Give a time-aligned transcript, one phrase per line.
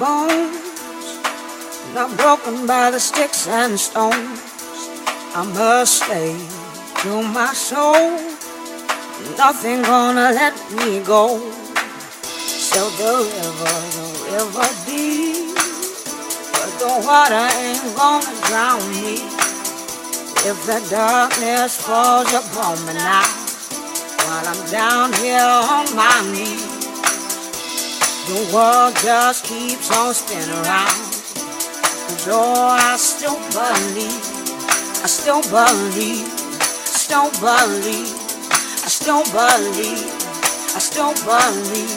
[0.00, 1.20] bones,
[1.94, 4.40] not broken by the sticks and stones.
[5.36, 6.48] I must slave
[7.02, 8.16] to my soul,
[9.36, 11.38] nothing gonna let me go.
[12.70, 15.52] So the river, the river deep,
[16.56, 19.20] but the water ain't gonna drown me.
[20.48, 23.28] If the darkness falls upon me now,
[24.24, 26.69] while I'm down here on my knees.
[28.26, 31.10] The world just keeps on spinning around.
[32.10, 34.22] Cause oh, I still believe,
[35.02, 38.12] I still believe, I still believe,
[38.84, 40.04] I still believe,
[40.74, 41.90] I still believe,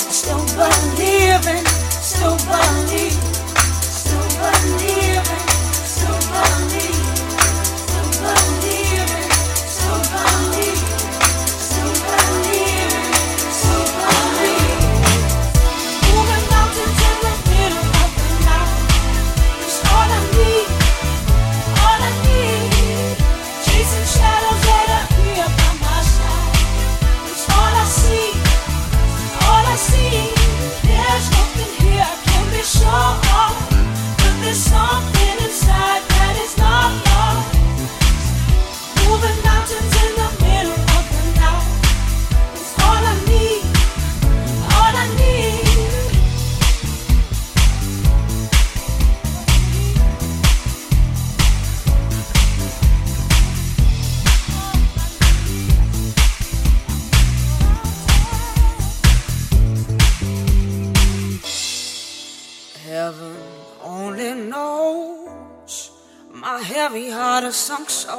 [0.00, 1.64] I still believe in,
[2.00, 3.19] still believe, still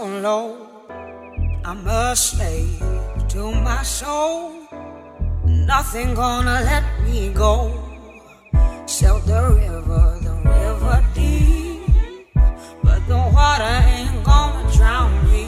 [0.08, 0.58] low.
[1.64, 2.82] I'm a slave
[3.30, 4.54] to my soul.
[5.46, 7.72] Nothing gonna let me go.
[8.88, 12.34] Sail the river, the river deep,
[12.84, 15.48] but the water ain't gonna drown me.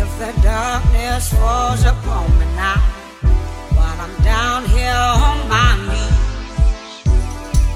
[0.00, 2.80] If the darkness falls upon me now,
[3.74, 7.04] while I'm down here on my knees.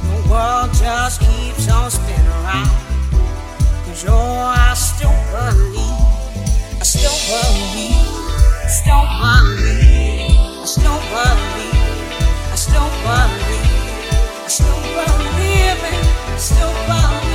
[0.09, 2.88] The world just keeps on spinning around.
[4.07, 5.83] Oh, I still believe,
[6.79, 7.99] I still believe,
[8.71, 11.75] still believe, I still believe,
[12.47, 13.67] I still believe,
[14.45, 17.28] I still believe it, still believe,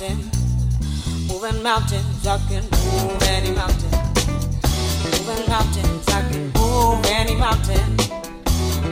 [0.00, 0.30] mountain.
[1.28, 3.90] Moving mountains, I can move any mountain.
[5.12, 7.96] Moving mountains, I can move any mountain.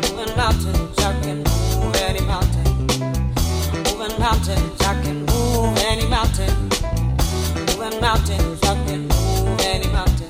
[0.02, 2.86] Moving mountains, I can move any mountain.
[3.84, 6.68] Moving mountains, I can move any mountain.
[7.66, 10.28] Moving mountains, I can move any mountain.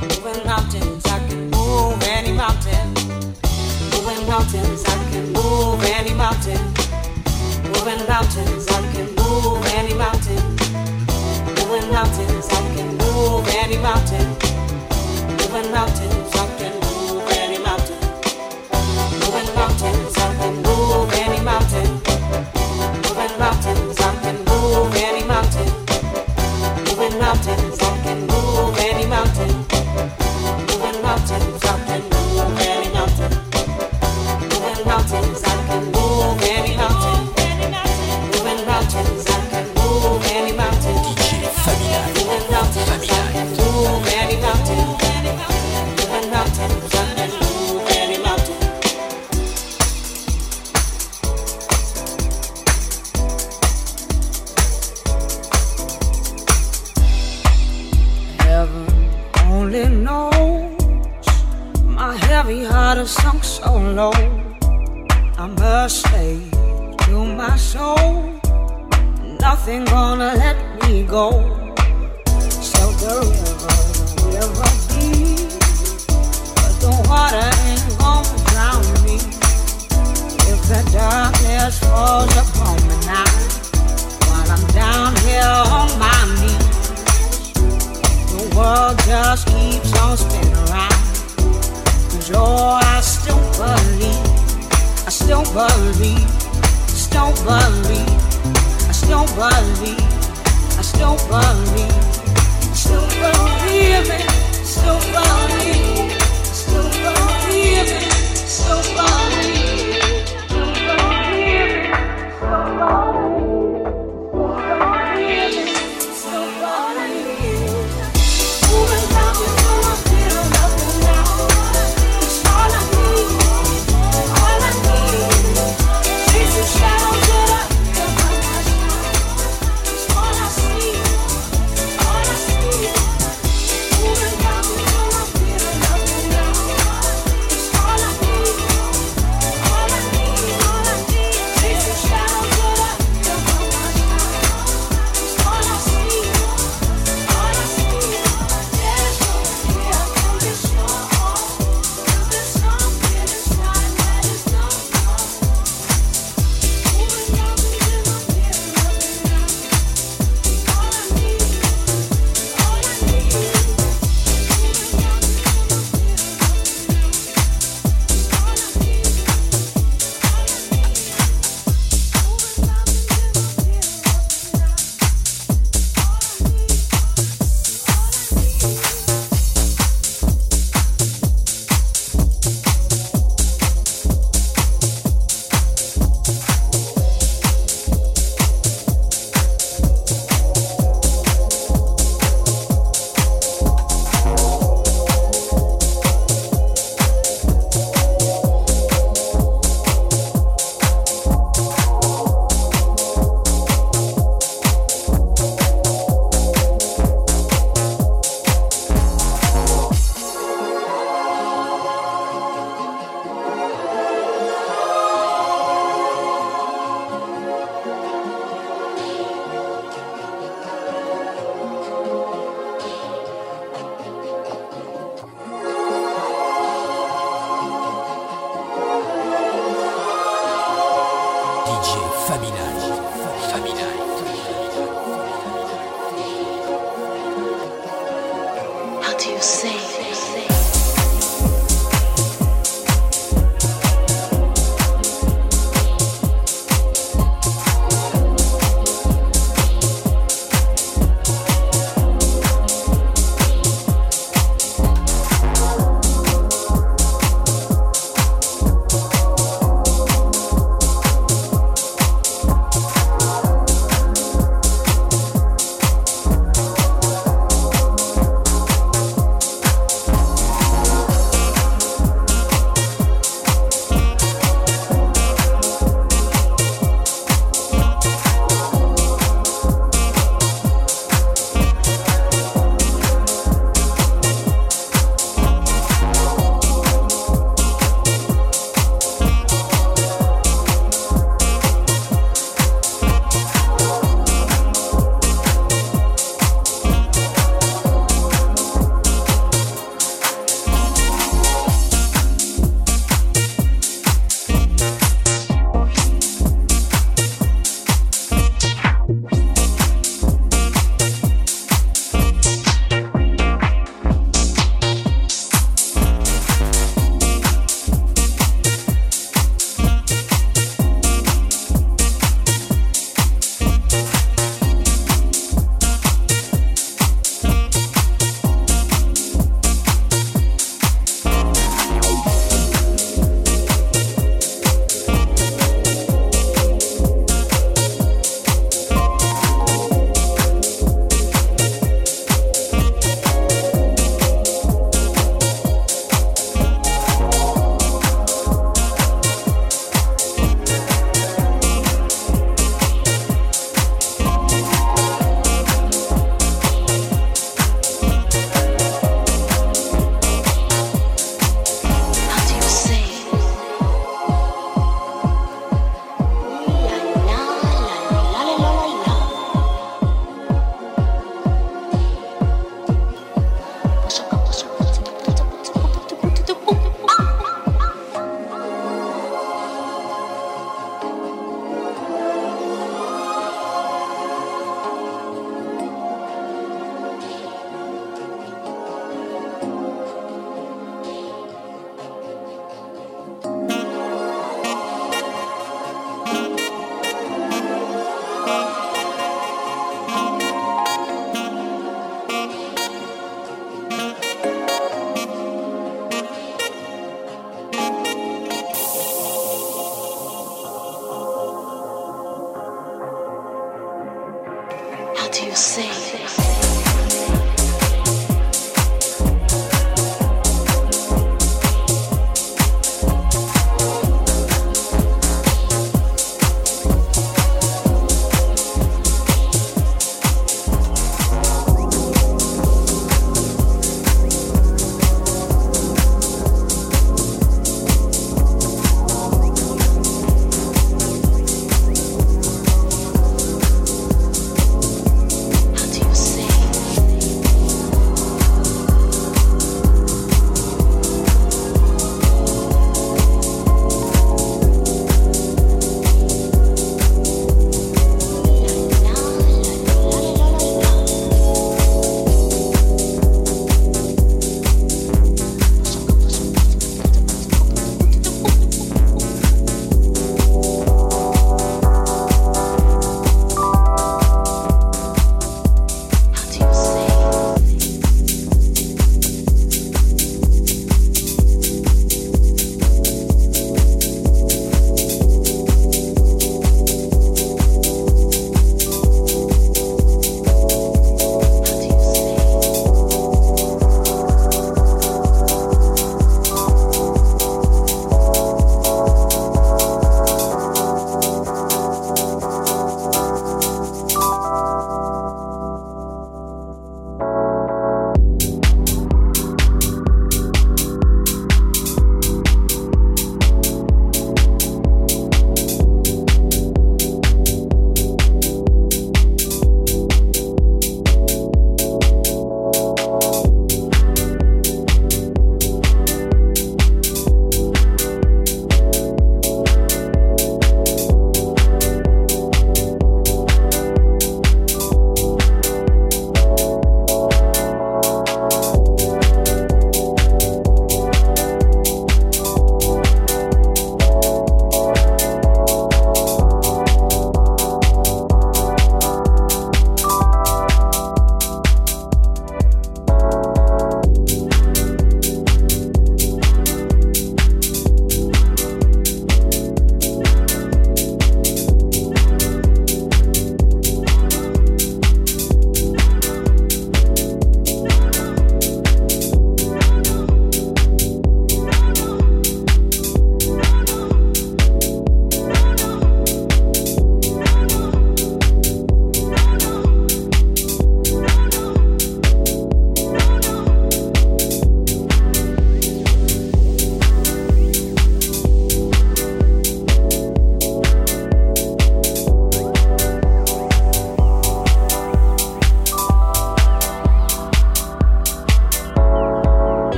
[0.00, 2.94] Moving mountains, I can move any mountain.
[3.92, 6.60] Moving mountains, I can move any mountain.
[7.64, 9.17] Moving mountains, I can
[12.04, 14.57] mountains, I can move any mountain.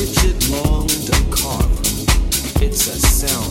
[0.00, 2.62] Richard Long DeCarlo.
[2.62, 3.49] It's a sound.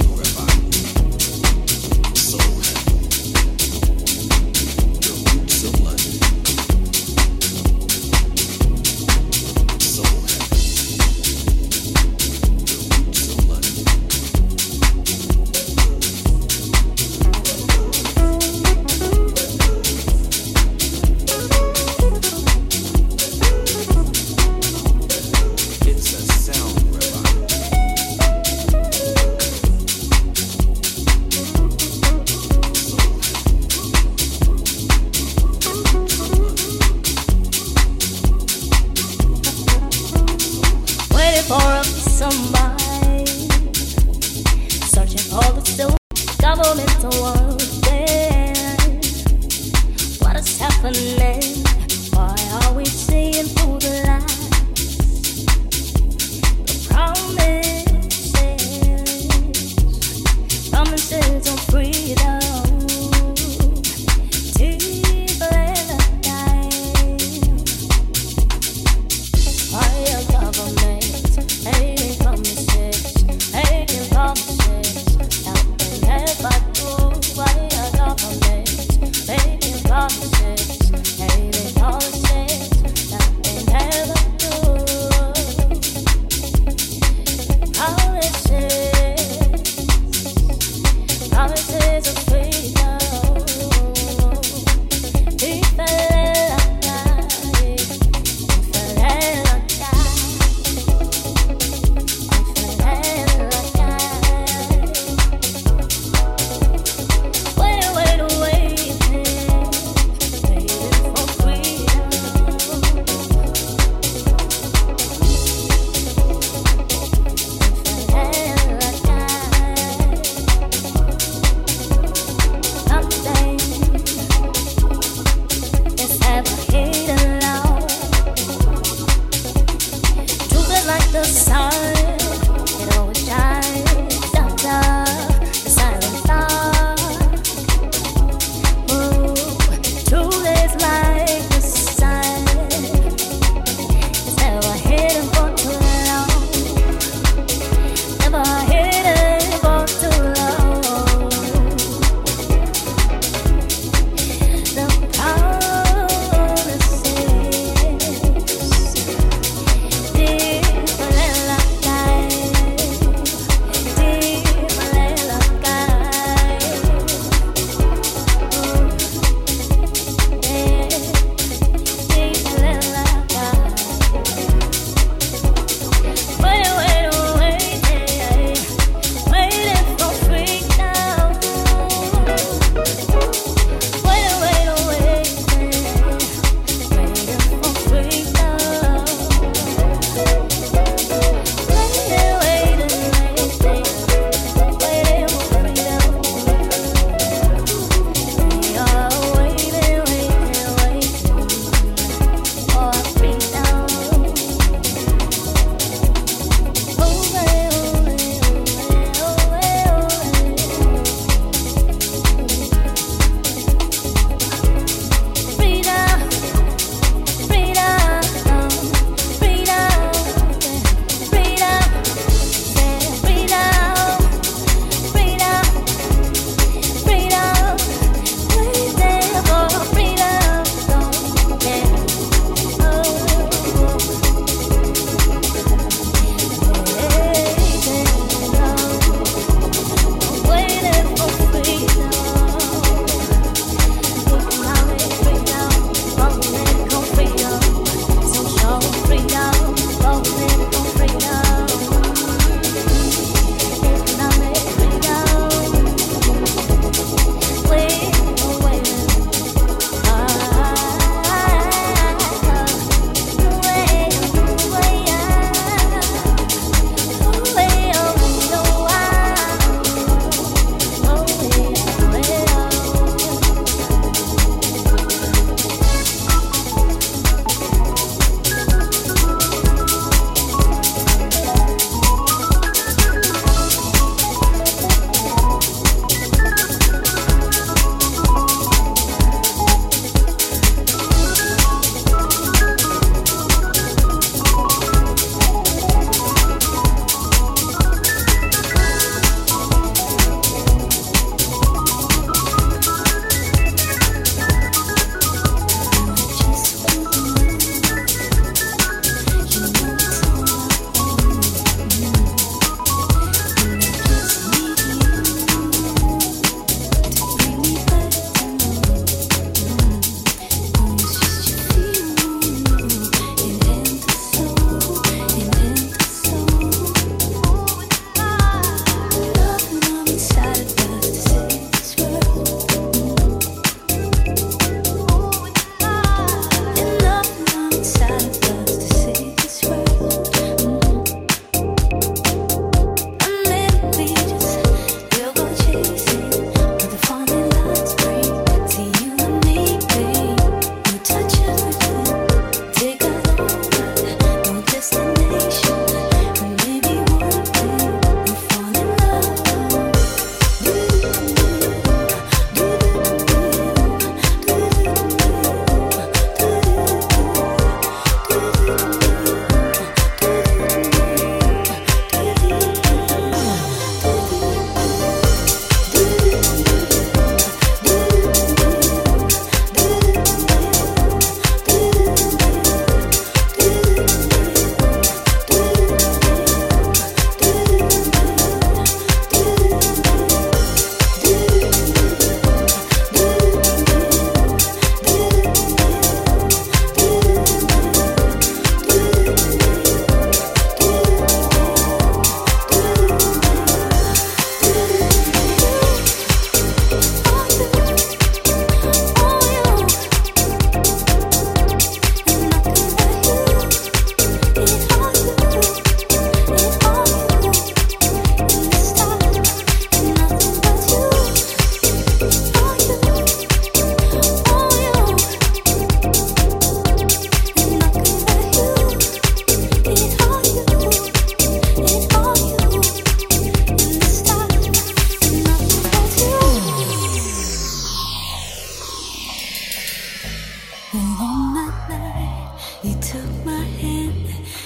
[440.91, 444.25] That night, you took my hand.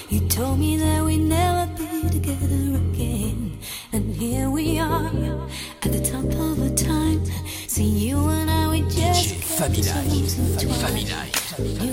[0.10, 3.60] You told me that we'd never be together again.
[3.92, 5.12] And here we are,
[5.82, 7.26] at the top of the time.
[7.68, 9.36] See you and I, just.
[9.36, 10.34] Family life.
[10.80, 11.93] Family life.